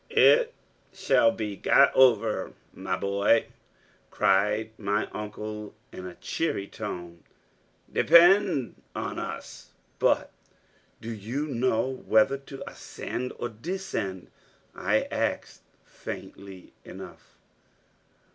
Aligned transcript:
"It 0.09 0.51
shall 0.91 1.31
be 1.31 1.55
got 1.55 1.93
over, 1.93 2.53
my 2.73 2.97
boy," 2.97 3.45
cried 4.09 4.71
my 4.79 5.05
uncle 5.11 5.75
in 5.91 6.07
a 6.07 6.15
cheery 6.15 6.65
tone; 6.67 7.23
"depend 7.93 8.81
on 8.95 9.19
us.".......... 9.19 9.73
"But 9.99 10.31
do 11.01 11.11
you 11.11 11.45
know 11.45 11.87
whether 11.87 12.39
to 12.39 12.67
ascend 12.67 13.31
or 13.37 13.49
descend?" 13.49 14.31
I 14.73 15.03
asked 15.11 15.61
faintly 15.85 16.73
enough. 16.83 17.37